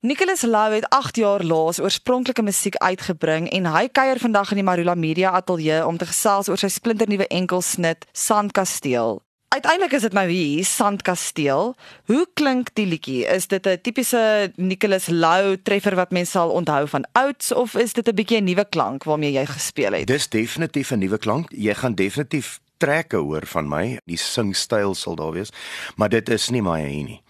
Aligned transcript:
Nicholas 0.00 0.42
Lou 0.42 0.74
het 0.74 0.88
8 0.88 1.16
jaar 1.16 1.42
laas 1.42 1.80
oorspronklike 1.80 2.42
musiek 2.42 2.76
uitgebring 2.76 3.48
en 3.50 3.64
hy 3.66 3.88
kuier 3.90 4.20
vandag 4.22 4.52
in 4.54 4.60
die 4.60 4.64
Marula 4.64 4.94
Media 4.94 5.32
Ateljee 5.34 5.80
om 5.82 5.96
te 5.98 6.06
gesels 6.06 6.46
oor 6.46 6.60
sy 6.60 6.68
splinternuwe 6.70 7.26
enkelsnit 7.34 8.06
Sandkasteel. 8.14 9.18
Uiteindelik 9.50 9.96
is 9.98 10.06
dit 10.06 10.14
nou 10.14 10.24
hier 10.30 10.62
Sandkasteel. 10.64 11.74
Hoe 12.06 12.26
klink 12.38 12.70
die 12.78 12.86
liedjie? 12.86 13.24
Is 13.26 13.48
dit 13.50 13.66
'n 13.66 13.80
tipiese 13.82 14.52
Nicholas 14.54 15.08
Lou 15.08 15.56
treffer 15.62 15.96
wat 15.96 16.12
mense 16.12 16.30
sal 16.30 16.50
onthou 16.50 16.86
van 16.86 17.04
ouds 17.12 17.52
of 17.52 17.74
is 17.74 17.92
dit 17.92 18.08
'n 18.08 18.14
bietjie 18.14 18.38
'n 18.38 18.44
nuwe 18.44 18.64
klank 18.70 19.04
waarmee 19.04 19.32
jy 19.32 19.46
gespeel 19.46 19.92
het? 19.92 20.06
Dis 20.06 20.28
definitief 20.28 20.92
'n 20.92 20.98
nuwe 20.98 21.18
klank. 21.18 21.50
Jy 21.50 21.74
gaan 21.74 21.94
definitief 21.94 22.60
trekke 22.76 23.16
hoor 23.16 23.46
van 23.46 23.68
my. 23.68 23.98
Die 24.04 24.16
singstyl 24.16 24.94
sal 24.94 25.14
daar 25.14 25.32
wees, 25.32 25.50
maar 25.96 26.08
dit 26.08 26.28
is 26.28 26.50
nie 26.50 26.62
my 26.62 26.86
hier 26.86 27.04
nie 27.04 27.22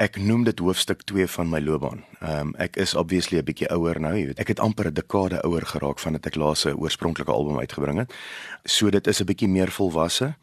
ek 0.00 0.16
noem 0.16 0.46
dit 0.48 0.58
hoofstuk 0.64 1.02
2 1.04 1.28
van 1.28 1.50
my 1.52 1.60
loopbaan. 1.60 2.00
Ehm 2.20 2.40
um, 2.40 2.54
ek 2.60 2.76
is 2.76 2.94
obviously 2.94 3.38
'n 3.38 3.44
bietjie 3.44 3.70
ouer 3.72 4.00
nou, 4.00 4.12
jy 4.12 4.26
weet. 4.26 4.38
Ek 4.38 4.48
het 4.48 4.60
amper 4.60 4.86
'n 4.86 4.92
dekade 4.94 5.40
ouer 5.42 5.64
geraak 5.66 5.98
vandat 5.98 6.26
ek 6.26 6.34
laas 6.36 6.66
'n 6.66 6.76
oorspronklike 6.76 7.32
album 7.32 7.58
uitgebring 7.58 7.98
het. 7.98 8.12
So 8.64 8.90
dit 8.90 9.06
is 9.06 9.20
'n 9.20 9.24
bietjie 9.24 9.48
meer 9.48 9.70
volwasse, 9.70 10.34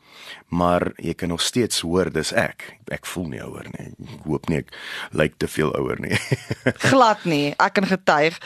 maar 0.47 0.91
jy 0.95 1.13
kan 1.13 1.29
nog 1.29 1.41
steeds 1.41 1.81
hoor 1.81 2.11
dis 2.11 2.31
ek. 2.33 2.77
Ek 2.87 3.05
voel 3.05 3.27
nie 3.27 3.41
ouer 3.43 3.65
nie. 3.77 3.87
Ek 3.87 4.25
hoop 4.25 4.49
nie 4.49 4.57
ek 4.57 4.73
lyk 5.11 5.33
te 5.37 5.47
veel 5.47 5.75
ouer 5.75 5.99
nie. 5.99 6.17
Glad 6.89 7.23
nie. 7.25 7.53
Ek 7.57 7.73
kan 7.73 7.85
getuig. 7.85 8.39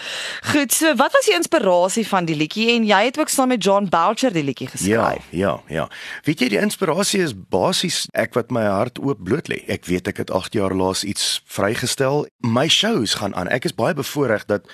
Goed, 0.51 0.73
so 0.73 0.95
wat 0.95 1.11
was 1.11 1.25
die 1.25 1.35
inspirasie 1.35 2.07
van 2.07 2.25
die 2.25 2.35
liedjie 2.35 2.75
en 2.75 2.83
jy 2.83 3.03
het 3.03 3.19
ook 3.19 3.29
saam 3.29 3.47
met 3.47 3.63
John 3.63 3.87
Boucher 3.89 4.33
die 4.33 4.43
liedjie 4.43 4.67
geskryf? 4.67 5.23
Ja, 5.29 5.29
ja, 5.29 5.61
ja. 5.67 5.89
Weet 6.23 6.39
jy 6.39 6.49
die 6.49 6.59
inspirasie 6.59 7.21
is 7.21 7.33
basies 7.49 8.07
ek 8.13 8.33
wat 8.33 8.51
my 8.51 8.63
hart 8.63 8.99
oop 8.99 9.23
bloot 9.23 9.47
lê. 9.47 9.63
Ek 9.67 9.85
weet 9.85 10.07
ek 10.07 10.17
het 10.17 10.31
8 10.31 10.53
jaar 10.53 10.75
laas 10.75 11.03
iets 11.03 11.41
vrygestel. 11.45 12.27
My 12.41 12.67
shows 12.67 13.20
gaan 13.21 13.35
aan. 13.37 13.51
Ek 13.53 13.69
is 13.69 13.75
baie 13.77 13.93
bevoorreg 13.97 14.45
dat 14.49 14.67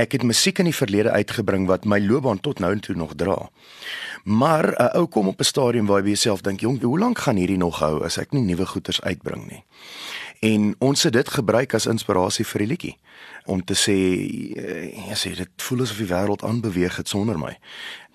ek 0.00 0.16
het 0.18 0.22
musiek 0.22 0.60
in 0.62 0.68
die 0.68 0.76
verlede 0.76 1.10
uitgebring 1.10 1.66
wat 1.70 1.88
my 1.88 1.98
loopbaan 2.04 2.40
tot 2.44 2.60
nou 2.60 2.72
toe 2.80 2.96
nog 2.96 3.16
dra. 3.16 3.38
Maar 4.24 4.66
'n 4.68 4.82
uh, 4.82 4.94
ou 5.00 5.06
kom 5.06 5.28
op 5.28 5.40
'n 5.40 5.50
stadium 5.52 5.86
waar 5.86 6.00
jy 6.00 6.14
jouself 6.14 6.40
dink, 6.40 6.60
"Jong, 6.60 6.82
hoe 6.82 6.98
lank 6.98 7.18
gaan 7.18 7.36
hierdie 7.36 7.60
nog 7.60 7.78
hou 7.78 8.04
as 8.04 8.18
ek 8.18 8.32
nie 8.32 8.42
nuwe 8.42 8.66
goeters 8.66 9.02
uitbring 9.02 9.50
nie?" 9.50 9.64
En 10.40 10.74
ons 10.78 11.02
het 11.02 11.12
dit 11.12 11.28
gebruik 11.28 11.74
as 11.74 11.86
inspirasie 11.86 12.44
vir 12.44 12.58
die 12.58 12.68
liedjie 12.68 12.96
om 13.44 13.64
te 13.64 13.74
sê, 13.76 13.96
eh, 14.56 15.08
ja, 15.08 15.14
sê 15.14 15.34
dit 15.36 15.48
voel 15.56 15.84
asof 15.84 16.00
die 16.00 16.08
wêreld 16.08 16.44
aanbeweeg 16.44 16.96
het 16.96 17.08
sonder 17.08 17.38
my. 17.38 17.58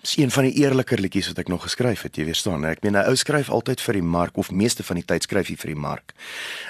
Dis 0.01 0.17
een 0.17 0.31
van 0.31 0.43
die 0.47 0.53
eerliker 0.53 0.99
liedjies 0.99 1.27
wat 1.27 1.41
ek 1.41 1.49
nog 1.51 1.65
geskryf 1.67 2.05
het, 2.07 2.15
jy 2.15 2.29
verstaan. 2.29 2.63
Ek 2.65 2.83
meen 2.83 2.95
'n 2.95 3.03
ou 3.09 3.15
skryf 3.15 3.49
altyd 3.49 3.81
vir 3.81 3.93
die 3.93 4.07
mark 4.15 4.37
of 4.37 4.51
meeste 4.51 4.83
van 4.83 4.95
die 4.95 5.05
tyd 5.05 5.23
skryf 5.23 5.49
jy 5.49 5.55
vir 5.55 5.73
die 5.73 5.81
mark. 5.81 6.13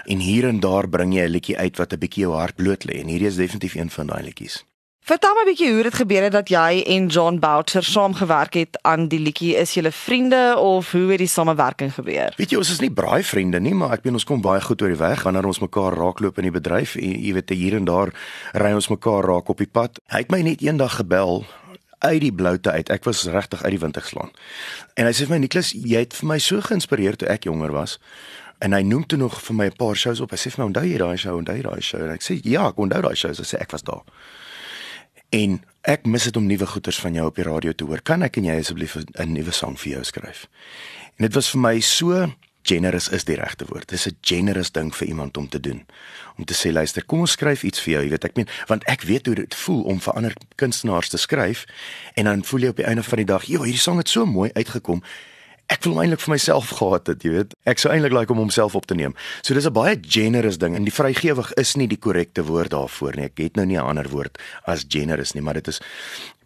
En 0.05 0.17
hier 0.19 0.47
en 0.47 0.59
daar 0.59 0.89
bring 0.89 1.13
jy 1.13 1.25
'n 1.27 1.31
liedjie 1.31 1.58
uit 1.58 1.77
wat 1.77 1.94
'n 1.94 1.99
bietjie 1.99 2.23
jou 2.23 2.33
hart 2.33 2.55
bloot 2.55 2.86
lê 2.86 2.99
en 3.02 3.08
hierdie 3.08 3.27
is 3.27 3.36
definitief 3.36 3.75
een 3.75 3.89
van 3.89 4.08
daai 4.08 4.23
liedjies. 4.23 4.66
Vertel 5.02 5.33
my 5.33 5.41
'n 5.41 5.45
bietjie 5.45 5.73
hoe 5.73 5.83
dit 5.83 5.94
gebeur 5.94 6.23
het 6.23 6.31
dat 6.31 6.49
jy 6.49 6.83
en 6.86 7.08
John 7.08 7.39
Boucher 7.39 7.83
saamgewerk 7.83 8.53
het 8.53 8.80
aan 8.81 9.08
die 9.08 9.19
liedjie. 9.19 9.55
Is 9.55 9.73
julle 9.73 9.91
vriende 9.91 10.55
of 10.58 10.91
hoe 10.91 11.09
het 11.09 11.17
die 11.17 11.27
samewerking 11.27 11.93
gebeur? 11.93 12.33
Weet 12.36 12.49
jy, 12.49 12.58
ons 12.58 12.71
is 12.71 12.80
nie 12.80 12.91
braai 12.91 13.23
vriende 13.23 13.59
nie, 13.59 13.73
maar 13.73 13.91
ek 13.91 14.03
meen 14.03 14.14
ons 14.14 14.23
kom 14.23 14.41
baie 14.41 14.61
goed 14.61 14.81
oor 14.81 14.89
die 14.89 14.97
weg 14.97 15.23
wanneer 15.23 15.45
ons 15.45 15.59
mekaar 15.59 15.93
raakloop 15.93 16.38
in 16.38 16.43
die 16.43 16.59
bedryf. 16.61 16.93
Jy 16.93 17.33
weet, 17.33 17.49
hier 17.49 17.75
en 17.75 17.86
daar 17.86 18.14
ry 18.53 18.73
ons 18.73 18.88
mekaar 18.88 19.23
raak 19.23 19.49
op 19.49 19.58
die 19.58 19.67
pad. 19.71 19.99
Hy 20.08 20.17
het 20.17 20.31
my 20.31 20.41
net 20.41 20.61
eendag 20.61 20.95
gebel 20.95 21.45
uit 22.00 22.22
die 22.22 22.33
bloute 22.33 22.72
uit. 22.72 22.89
Ek 22.89 23.03
was 23.03 23.23
regtig 23.28 23.64
uit 23.64 23.75
die 23.75 23.80
wind 23.80 23.97
geslaan. 23.97 24.31
En 24.95 25.05
hy 25.05 25.14
sê 25.16 25.28
vir 25.28 25.36
my 25.36 25.42
Niklas, 25.44 25.72
jy 25.75 26.03
het 26.05 26.16
vir 26.16 26.30
my 26.31 26.38
so 26.44 26.64
geïnspireer 26.64 27.19
toe 27.19 27.30
ek 27.31 27.47
jonger 27.50 27.73
was. 27.75 27.97
En 28.64 28.75
hy 28.75 28.81
noem 28.83 29.05
toe 29.08 29.19
nog 29.19 29.39
vir 29.44 29.55
my 29.55 29.66
'n 29.69 29.75
paar 29.75 29.95
shows 29.95 30.20
op. 30.20 30.31
Hy 30.31 30.38
sê 30.38 30.52
vir 30.52 30.64
my 30.64 30.67
onthou 30.72 30.86
jy 30.86 30.97
daai 30.97 31.17
show, 31.17 31.38
onthou 31.38 31.55
jy 31.55 31.64
daai 31.64 31.81
show? 31.81 32.02
En 32.02 32.11
ek 32.11 32.22
sê 32.22 32.39
ja, 32.44 32.67
ek 32.67 32.77
onthou 32.77 33.02
daai 33.02 33.16
shows. 33.16 33.38
Hy 33.38 33.44
sê 33.44 33.61
ek 33.61 33.72
was 33.72 33.83
daar. 33.83 34.03
En 35.30 35.64
ek 35.83 36.05
mis 36.05 36.23
dit 36.23 36.38
om 36.38 36.45
nuwe 36.45 36.66
goeters 36.66 37.00
van 37.00 37.14
jou 37.14 37.25
op 37.25 37.36
die 37.36 37.44
radio 37.44 37.72
te 37.73 37.83
hoor. 37.83 38.02
Kan 38.02 38.23
ek 38.23 38.38
en 38.38 38.45
jy 38.45 38.59
asseblief 38.59 38.95
'n 38.95 39.33
nuwe 39.33 39.52
sang 39.52 39.80
vir 39.80 39.92
jou 39.92 40.03
skryf? 40.03 40.47
En 41.17 41.26
dit 41.26 41.33
was 41.33 41.49
vir 41.49 41.61
my 41.61 41.80
so 41.80 42.31
generous 42.69 43.09
is 43.09 43.25
die 43.25 43.37
regte 43.39 43.65
woord. 43.69 43.89
Dis 43.89 44.07
'n 44.07 44.17
generous 44.21 44.71
ding 44.71 44.95
vir 44.95 45.07
iemand 45.07 45.37
om 45.37 45.49
te 45.49 45.59
doen. 45.59 45.85
Om 46.37 46.45
te 46.45 46.53
sê 46.53 46.71
luister, 46.71 47.05
kom 47.05 47.19
ons 47.19 47.31
skryf 47.31 47.63
iets 47.63 47.81
vir 47.81 47.93
jou, 47.93 48.03
jy 48.03 48.09
weet 48.09 48.23
ek 48.23 48.35
meen, 48.35 48.47
want 48.67 48.83
ek 48.83 49.02
weet 49.02 49.25
hoe 49.25 49.35
dit 49.35 49.55
voel 49.55 49.81
om 49.83 49.99
vir 49.99 50.13
ander 50.13 50.33
kunstenaars 50.55 51.09
te 51.09 51.17
skryf 51.17 51.65
en 52.13 52.23
dan 52.23 52.43
voel 52.43 52.59
jy 52.59 52.67
op 52.67 52.75
die 52.75 52.85
einde 52.85 53.03
van 53.03 53.17
die 53.17 53.25
dag, 53.25 53.43
"Jo, 53.43 53.63
hierdie 53.63 53.81
sang 53.81 53.97
het 53.97 54.09
so 54.09 54.25
mooi 54.25 54.49
uitgekom." 54.53 55.03
Ek 55.67 55.83
wil 55.83 55.99
eintlik 56.02 56.19
vir 56.19 56.33
myself 56.33 56.69
gehad 56.69 57.07
het, 57.07 57.23
jy 57.23 57.30
weet. 57.30 57.53
Ek 57.63 57.77
sou 57.77 57.93
eintlik 57.93 58.11
like 58.11 58.31
om 58.31 58.37
homself 58.37 58.75
op 58.75 58.86
te 58.86 58.95
neem. 58.95 59.15
So 59.41 59.53
dis 59.53 59.65
'n 59.65 59.73
baie 59.73 59.99
generous 60.01 60.57
ding 60.57 60.75
en 60.75 60.83
die 60.83 60.93
vrygewig 60.93 61.53
is 61.53 61.75
nie 61.75 61.87
die 61.87 61.97
korrekte 61.97 62.43
woord 62.43 62.69
daarvoor 62.69 63.15
nie. 63.15 63.25
Ek 63.25 63.37
het 63.37 63.55
nou 63.55 63.65
nie 63.65 63.77
'n 63.77 63.86
ander 63.86 64.09
woord 64.09 64.39
as 64.65 64.86
generous 64.87 65.33
nie, 65.33 65.43
maar 65.43 65.53
dit 65.53 65.67
is 65.67 65.81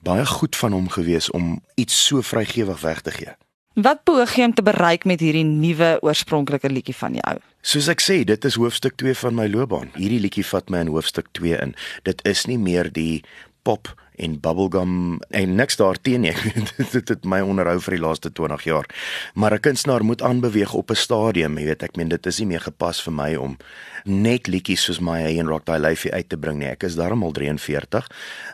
baie 0.02 0.26
goed 0.26 0.56
van 0.56 0.72
hom 0.72 0.90
gewees 0.90 1.30
om 1.32 1.62
iets 1.76 2.06
so 2.06 2.22
vrygewig 2.22 2.82
weg 2.82 3.02
te 3.02 3.12
gee. 3.12 3.36
Wat 3.74 4.04
poog 4.06 4.36
jy 4.38 4.46
om 4.46 4.52
te 4.54 4.62
bereik 4.62 5.06
met 5.10 5.22
hierdie 5.24 5.48
nuwe 5.48 5.96
oorspronklike 6.06 6.70
liedjie 6.70 6.94
van 6.94 7.16
jou? 7.18 7.32
Soos 7.66 7.88
ek 7.90 8.04
sê, 8.06 8.20
dit 8.22 8.46
is 8.46 8.58
hoofstuk 8.62 9.00
2 9.02 9.16
van 9.18 9.34
my 9.34 9.48
loopbaan. 9.50 9.90
Hierdie 9.98 10.20
liedjie 10.22 10.46
vat 10.46 10.70
my 10.70 10.84
in 10.86 10.92
hoofstuk 10.94 11.32
2 11.34 11.58
in. 11.58 11.74
Dit 12.06 12.22
is 12.30 12.46
nie 12.46 12.60
meer 12.62 12.92
die 12.94 13.24
pop 13.66 13.90
en 14.24 14.40
bubblegum 14.40 15.20
en 15.30 15.56
niks 15.56 15.76
daarteen 15.80 16.28
nie. 16.28 16.36
dit 16.96 17.10
het 17.10 17.26
my 17.28 17.42
onderhou 17.44 17.80
vir 17.88 17.98
die 17.98 18.04
laaste 18.04 18.32
20 18.32 18.68
jaar. 18.70 18.88
Maar 19.36 19.54
'n 19.54 19.66
kunstenaar 19.70 20.04
moet 20.04 20.22
aanbeweeg 20.22 20.74
op 20.74 20.92
'n 20.92 20.96
stadium, 20.96 21.58
jy 21.58 21.66
weet, 21.66 21.84
ek 21.84 21.96
meen 21.96 22.10
dit 22.10 22.26
is 22.26 22.40
nie 22.40 22.48
meer 22.48 22.62
gepas 22.62 23.04
vir 23.04 23.14
my 23.14 23.36
om 23.36 23.58
net 24.04 24.48
liedjies 24.48 24.84
soos 24.84 25.00
My 25.00 25.22
Hey 25.24 25.40
and 25.40 25.50
Rock 25.50 25.66
Thy 25.66 25.80
Life 25.80 26.12
uit 26.12 26.30
te 26.30 26.38
bring 26.38 26.60
nie. 26.60 26.68
Ek 26.68 26.84
is 26.84 26.96
darmal 27.00 27.32
43 27.36 28.10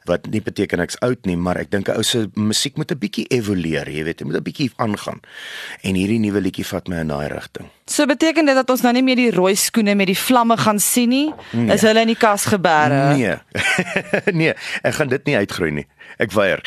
wat 0.09 0.30
nie 0.30 0.41
beteken 0.41 0.80
ek's 0.80 1.00
oud 1.06 1.25
nie, 1.25 1.38
maar 1.38 1.57
ek 1.57 1.72
dink 1.72 1.90
'n 1.90 1.97
ou 1.97 2.03
se 2.03 2.30
musiek 2.36 2.78
moet 2.78 2.91
'n 2.91 3.00
bietjie 3.00 3.25
evolueer, 3.30 3.90
jy 3.90 4.03
weet, 4.03 4.19
jy 4.19 4.25
moet 4.25 4.38
'n 4.38 4.44
bietjie 4.44 4.72
aangaan. 4.78 5.19
En 5.81 5.96
hierdie 5.96 6.19
nuwe 6.19 6.41
liedjie 6.41 6.66
vat 6.66 6.88
my 6.88 7.00
in 7.00 7.07
daai 7.07 7.28
rigting. 7.28 7.69
So 7.86 8.06
beteken 8.06 8.46
dit 8.46 8.56
dat 8.56 8.69
ons 8.69 8.81
nou 8.81 8.94
nie 8.94 9.03
meer 9.03 9.16
die 9.16 9.31
rooi 9.31 9.56
skoene 9.56 9.96
met 9.96 10.07
die 10.07 10.18
vlamme 10.18 10.57
gaan 10.57 10.80
sien 10.80 11.09
nie? 11.09 11.34
Nee. 11.51 11.74
Is 11.74 11.81
hulle 11.81 12.01
in 12.01 12.07
die 12.07 12.16
kas 12.16 12.46
gebeere? 12.46 13.16
Nee. 13.16 13.38
nee, 14.40 14.53
ek 14.84 14.94
gaan 14.94 15.07
dit 15.07 15.25
nie 15.25 15.36
uitgroei 15.36 15.59
nie. 15.68 15.86
Ek 16.18 16.31
weier. 16.31 16.64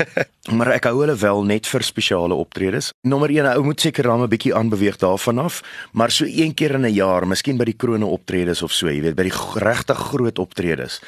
maar 0.56 0.72
ek 0.74 0.88
hou 0.90 1.00
hulle 1.00 1.14
wel 1.14 1.42
net 1.44 1.68
vir 1.70 1.84
spesiale 1.86 2.34
optredes. 2.34 2.90
Nommer 3.06 3.30
1, 3.30 3.46
ou 3.54 3.64
moet 3.64 3.80
seker 3.80 4.08
dan 4.10 4.22
'n 4.22 4.28
bietjie 4.28 4.54
aanbeweeg 4.54 4.96
daarvan 4.96 5.38
af, 5.38 5.62
maar 5.92 6.10
so 6.10 6.24
een 6.24 6.54
keer 6.54 6.74
in 6.74 6.86
'n 6.86 6.94
jaar, 6.94 7.26
miskien 7.26 7.56
by 7.56 7.64
die 7.64 7.76
krone 7.76 8.06
optredes 8.06 8.62
of 8.62 8.72
so, 8.72 8.88
jy 8.88 9.00
weet, 9.00 9.14
by 9.14 9.28
die 9.28 9.38
regtig 9.54 9.98
groot 9.98 10.38
optredes. 10.38 11.00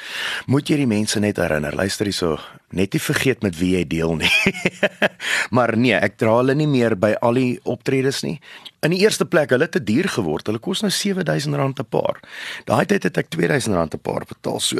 Moet 0.45 0.69
jy 0.69 0.77
die 0.77 0.87
mense 0.87 1.19
net 1.19 1.37
herinner, 1.37 1.75
luister 1.75 2.05
hierso, 2.05 2.39
net 2.73 2.93
nie 2.93 3.01
vergeet 3.01 3.41
met 3.41 3.57
wie 3.57 3.75
jy 3.77 3.87
deel 3.87 4.15
nie. 4.15 4.31
maar 5.55 5.77
nee, 5.77 5.95
ek 5.95 6.17
dra 6.17 6.37
hulle 6.37 6.55
nie 6.55 6.67
meer 6.67 6.95
by 6.95 7.13
al 7.21 7.33
die 7.33 7.59
optredes 7.63 8.23
nie. 8.23 8.39
In 8.83 8.91
die 8.91 8.99
eerste 8.99 9.25
plek, 9.25 9.53
hulle 9.53 9.63
het 9.63 9.71
te 9.77 9.83
duur 9.83 10.09
geword. 10.11 10.49
Hulle 10.49 10.59
kos 10.59 10.81
nou 10.83 10.91
R7000 10.91 11.79
'n 11.79 11.87
paar. 11.87 12.19
Daai 12.67 12.85
tyd 12.85 13.03
het 13.07 13.17
ek 13.17 13.31
R2000 13.31 13.95
'n 13.95 13.99
paar 14.03 14.25
betaal 14.27 14.59
so. 14.59 14.77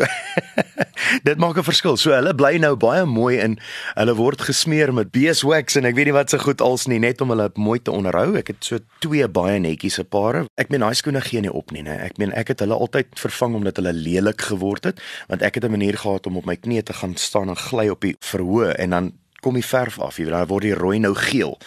Dit 1.28 1.38
maak 1.38 1.58
'n 1.58 1.64
verskil. 1.64 1.96
So 1.98 2.12
hulle 2.12 2.36
bly 2.36 2.58
nou 2.58 2.76
baie 2.76 2.93
mooi 3.10 3.40
in. 3.42 3.58
Hulle 3.98 4.14
word 4.18 4.44
gesmeer 4.48 4.94
met 4.94 5.12
beeswax 5.12 5.80
en 5.80 5.88
ek 5.90 5.98
weet 5.98 6.12
nie 6.12 6.16
wat 6.16 6.30
se 6.30 6.38
so 6.38 6.46
goed 6.46 6.62
als 6.62 6.86
nie 6.92 7.00
net 7.02 7.22
om 7.26 7.34
hulle 7.34 7.50
mooi 7.60 7.80
te 7.82 7.92
onderhou. 7.92 8.38
Ek 8.40 8.54
het 8.54 8.68
so 8.68 8.80
twee 9.04 9.28
baie 9.28 9.60
netjies 9.60 9.98
se 10.00 10.06
pare. 10.06 10.46
Ek 10.62 10.70
meen 10.70 10.86
daai 10.86 10.94
skoene 10.98 11.22
gee 11.26 11.42
nie 11.42 11.52
op 11.52 11.74
nie, 11.76 11.84
né? 11.86 11.98
Ek 12.06 12.22
meen 12.22 12.34
ek 12.38 12.54
het 12.54 12.64
hulle 12.66 12.78
altyd 12.78 13.14
vervang 13.20 13.58
omdat 13.60 13.82
hulle 13.82 13.94
lelik 13.98 14.46
geword 14.54 14.92
het, 14.92 15.02
want 15.28 15.42
ek 15.42 15.60
het 15.60 15.66
'n 15.66 15.76
manier 15.76 15.98
gehad 15.98 16.28
om 16.28 16.38
op 16.38 16.46
my 16.46 16.56
knieë 16.56 16.84
te 16.84 16.94
gaan 16.94 17.16
staan 17.16 17.50
en 17.50 17.58
gly 17.58 17.90
op 17.90 18.02
die 18.02 18.16
verhoog 18.20 18.78
en 18.78 18.90
dan 18.90 19.14
kom 19.42 19.54
die 19.54 19.66
verf 19.66 20.00
af. 20.00 20.18
Jy 20.18 20.26
weet, 20.26 20.34
dan 20.34 20.48
word 20.48 20.64
die 20.64 20.78
rooi 20.78 21.00
nou 21.00 21.16
geel 21.16 21.58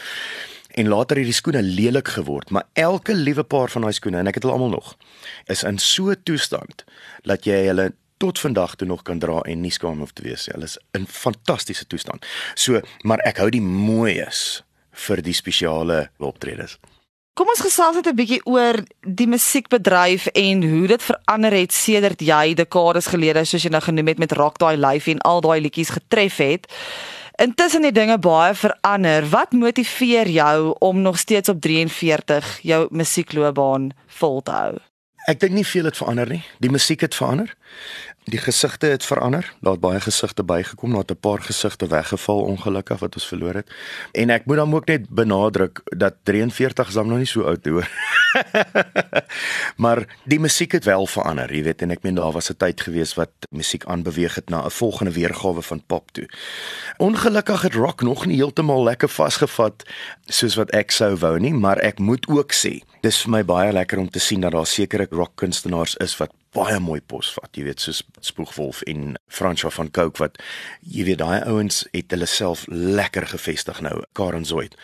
en 0.76 0.88
later 0.88 1.16
het 1.16 1.25
die 1.31 1.37
skoene 1.37 1.62
lelik 1.62 2.08
geword, 2.08 2.50
maar 2.50 2.66
elke 2.72 3.14
liewe 3.14 3.43
paar 3.43 3.72
van 3.72 3.87
daai 3.87 3.94
skoene 3.97 4.20
en 4.20 4.28
ek 4.28 4.34
het 4.38 4.44
hulle 4.44 4.56
almal 4.58 4.75
nog 4.75 4.97
is 5.53 5.62
in 5.64 5.78
so 5.78 6.10
'n 6.10 6.20
toestand 6.22 6.84
dat 7.25 7.44
jy 7.44 7.66
hulle 7.66 7.93
tot 8.16 8.38
vandag 8.38 8.75
toe 8.75 8.88
nog 8.88 9.03
kan 9.03 9.19
dra 9.19 9.40
en 9.40 9.61
nie 9.61 9.70
skaam 9.70 9.99
hoef 9.99 10.12
te 10.12 10.23
wees 10.23 10.46
nie. 10.46 10.55
Hulle 10.56 10.69
is 10.70 10.79
in 10.96 11.06
fantastiese 11.06 11.87
toestand. 11.87 12.26
So, 12.55 12.81
maar 13.02 13.23
ek 13.29 13.40
hou 13.43 13.50
die 13.50 13.62
mooies 13.64 14.62
vir 15.06 15.23
die 15.23 15.37
spesiale 15.37 16.06
optredes. 16.19 16.79
Kom 17.37 17.50
ons 17.52 17.61
gesels 17.61 17.99
net 17.99 18.06
'n 18.08 18.17
bietjie 18.17 18.40
oor 18.49 18.81
die 19.05 19.26
musiekbedryf 19.29 20.26
en 20.26 20.62
hoe 20.62 20.87
dit 20.87 21.02
verander 21.02 21.52
het 21.52 21.73
sedert 21.73 22.20
jy 22.20 22.55
dekades 22.55 23.06
gelede 23.12 23.44
soos 23.44 23.62
jy 23.62 23.70
nou 23.70 23.82
genoem 23.82 24.06
het 24.06 24.19
met 24.19 24.32
Rock 24.32 24.58
Daai 24.58 24.76
Life 24.76 25.11
en 25.11 25.20
al 25.20 25.40
daai 25.40 25.61
liedjies 25.61 25.90
getref 25.90 26.37
het. 26.37 26.67
Intussen 27.37 27.85
het 27.85 27.94
dinge 27.94 28.19
baie 28.19 28.55
verander. 28.55 29.29
Wat 29.29 29.52
motiveer 29.52 30.29
jou 30.29 30.76
om 30.79 31.02
nog 31.02 31.19
steeds 31.19 31.49
op 31.49 31.61
43 31.61 32.58
jou 32.62 32.87
musiekloopbaan 32.90 33.90
vol 34.06 34.43
te 34.43 34.50
hou? 34.50 34.75
Ek 35.26 35.40
dink 35.40 35.52
nie 35.52 35.67
veel 35.67 35.85
het 35.85 35.96
verander 35.96 36.29
nie. 36.29 36.44
Die 36.58 36.70
musiek 36.70 37.00
het 37.00 37.14
verander. 37.14 37.52
Die 38.26 38.40
gesigte 38.43 38.87
het 38.87 39.05
verander. 39.05 39.55
Daar 39.61 39.73
het 39.73 39.81
baie 39.81 40.00
gesigte 40.00 40.43
bygekom, 40.43 40.90
daar 40.90 40.99
het 41.06 41.11
'n 41.11 41.20
paar 41.20 41.43
gesigte 41.43 41.87
weggeval 41.87 42.40
ongelukkig 42.40 42.99
wat 42.99 43.14
ons 43.14 43.26
verloor 43.26 43.55
het. 43.55 43.70
En 44.12 44.31
ek 44.31 44.44
moet 44.44 44.56
dan 44.56 44.75
ook 44.75 44.87
net 44.87 45.08
benadruk 45.08 45.81
dat 45.84 46.14
43 46.23 46.88
is 46.88 46.94
dan 46.94 47.06
nog 47.06 47.17
nie 47.17 47.26
so 47.26 47.43
oud 47.43 47.64
hoor. 47.64 47.88
maar 49.82 50.17
die 50.25 50.40
musiek 50.40 50.73
het 50.73 50.84
wel 50.84 51.06
verander, 51.06 51.55
jy 51.55 51.62
weet, 51.62 51.82
en 51.82 51.90
ek 51.90 52.02
meen 52.02 52.14
daar 52.14 52.32
was 52.32 52.50
'n 52.50 52.56
tyd 52.56 52.81
gewees 52.81 53.14
wat 53.14 53.31
musiek 53.50 53.84
aanbeweeg 53.84 54.34
het 54.34 54.49
na 54.49 54.64
'n 54.64 54.70
volgende 54.70 55.12
weergawe 55.12 55.62
van 55.62 55.82
pop 55.87 56.11
toe. 56.11 56.28
Ongelukkig 56.96 57.62
het 57.62 57.75
rock 57.75 58.02
nog 58.02 58.26
nie 58.26 58.37
heeltemal 58.37 58.82
lekker 58.82 59.08
vasgevat 59.08 59.82
soos 60.25 60.55
wat 60.55 60.70
ek 60.70 60.90
sou 60.90 61.17
wou 61.17 61.38
nie, 61.38 61.55
maar 61.55 61.78
ek 61.78 61.99
moet 61.99 62.28
ook 62.28 62.52
sê, 62.52 62.82
dis 63.00 63.23
vir 63.23 63.31
my 63.31 63.44
baie 63.44 63.73
lekker 63.73 63.99
om 63.99 64.11
te 64.11 64.19
sien 64.19 64.40
dat 64.40 64.52
daar 64.52 64.67
sekere 64.67 65.06
rock 65.11 65.32
kunstenaars 65.34 65.96
is 65.96 66.17
wat 66.17 66.31
baie 66.54 66.78
mooi 66.81 67.00
pos 67.00 67.32
vat, 67.34 67.50
jy 67.56 67.64
weet 67.66 67.81
soos 67.81 68.02
Spoegwolf 68.20 68.82
en 68.90 69.16
Franswa 69.28 69.70
van 69.75 69.90
Cooke 69.90 70.22
wat 70.22 70.38
jy 70.81 71.04
weet 71.08 71.19
daai 71.19 71.43
ouens 71.48 71.82
het 71.93 72.10
hulle 72.14 72.28
self 72.31 72.64
lekker 72.69 73.26
gevestig 73.34 73.81
nou, 73.84 74.02
Karen 74.16 74.46
Zoid. 74.48 74.76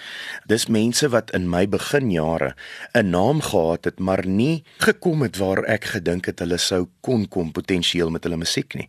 Dis 0.50 0.68
mense 0.68 1.08
wat 1.14 1.32
in 1.36 1.48
my 1.50 1.66
beginjare 1.68 2.54
'n 2.94 3.10
naam 3.10 3.40
gehad 3.40 3.84
het, 3.84 3.98
maar 3.98 4.26
nie 4.26 4.64
gekom 4.78 5.22
het 5.22 5.36
waar 5.36 5.64
ek 5.64 5.84
gedink 5.84 6.26
het 6.26 6.38
hulle 6.38 6.58
sou 6.58 6.88
kon 7.00 7.28
kom 7.28 7.52
potensieel 7.52 8.10
met 8.10 8.24
hulle 8.24 8.36
musiek 8.36 8.74
nie. 8.74 8.88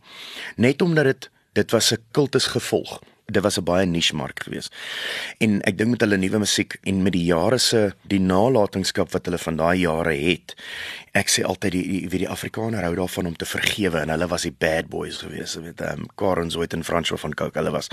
Net 0.58 0.82
omdat 0.82 1.06
dit 1.06 1.30
dit 1.54 1.72
was 1.72 1.92
'n 1.92 2.04
kultus 2.12 2.48
gevolg 2.48 3.00
dit 3.26 3.44
was 3.44 3.58
'n 3.58 3.64
baie 3.64 3.86
niche 3.86 4.16
mark 4.16 4.44
geweest. 4.44 4.76
En 5.38 5.62
ek 5.62 5.78
dink 5.78 5.90
met 5.90 6.02
hulle 6.02 6.18
nuwe 6.18 6.38
musiek 6.38 6.78
en 6.84 7.02
met 7.04 7.12
die 7.12 7.24
jare 7.24 7.58
se 7.58 7.94
die 8.02 8.20
nalatenskap 8.20 9.12
wat 9.12 9.26
hulle 9.26 9.38
van 9.38 9.56
daai 9.56 9.80
jare 9.80 10.14
het. 10.14 10.56
Ek 11.12 11.30
sê 11.30 11.44
altyd 11.44 11.72
die 11.72 11.84
die 11.88 12.10
wie 12.10 12.20
die 12.20 12.30
Afrikaner 12.30 12.84
hou 12.84 12.96
daarvan 12.96 13.26
om 13.26 13.36
te 13.36 13.46
vergewe 13.46 14.00
en 14.00 14.10
hulle 14.10 14.28
was 14.28 14.42
die 14.42 14.56
bad 14.58 14.88
boys 14.88 15.18
geweest 15.18 15.60
met 15.60 15.82
ehm 15.82 16.00
um, 16.00 16.08
Karen 16.16 16.52
Zoid 16.52 16.74
en 16.74 16.84
Francois 16.84 17.20
van 17.20 17.34
Cooke. 17.34 17.58
Hulle 17.58 17.72
was 17.72 17.88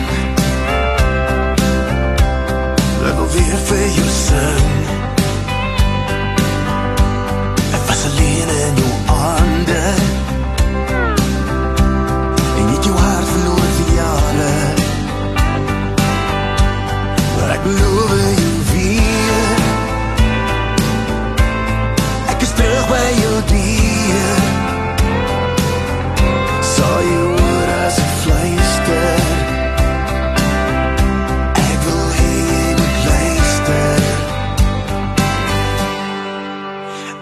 Laat 3.03 3.21
ons 3.25 3.35
weer 3.35 3.61
vir 3.69 3.87
jou 3.97 4.09
sing. 4.19 4.73
Ek 7.73 7.87
was 7.89 8.05
alleen 8.11 8.57
in 8.59 8.83
jou 8.83 8.84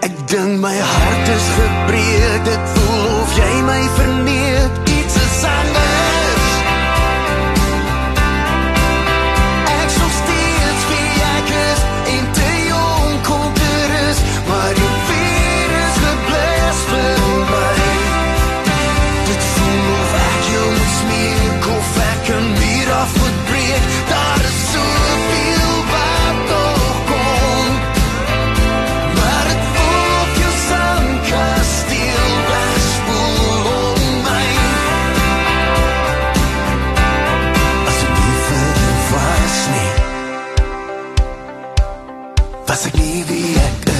Ek 0.03 0.15
dink 0.27 0.59
my 0.59 0.75
hart 0.75 1.27
is 1.31 1.45
gebreek, 1.55 2.43
dit 2.43 2.63
voel 2.75 3.05
of 3.21 3.37
jy 3.39 3.51
my 3.63 3.83
verneek. 3.95 4.92
Pasek 42.73 42.95
mi 42.97 43.23
vijek 43.29 43.92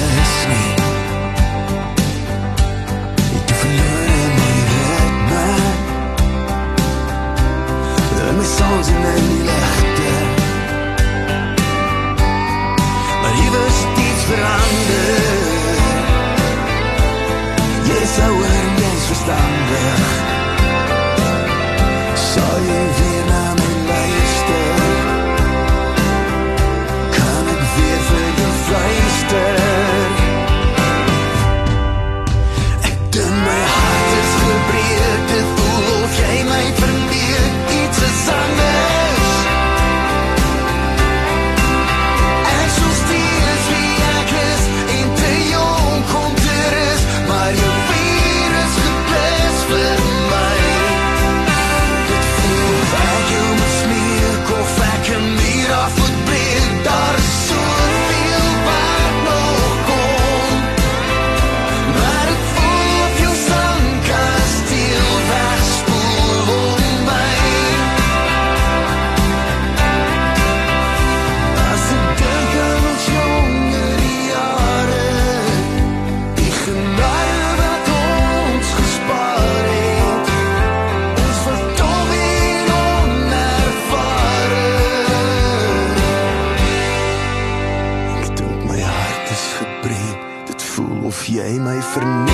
voel 91.94 92.33